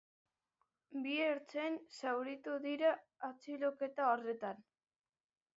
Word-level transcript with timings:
Bi 1.03 1.11
ertzain 1.25 1.77
zauritu 1.99 2.57
dira 2.65 2.89
atxiloketa 3.29 4.11
horretan. 4.15 4.69